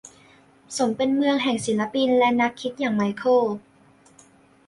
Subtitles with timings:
[0.77, 3.41] สมเป็นเมืองแห่งศิลปินและนักคิดอย่างไมเคิล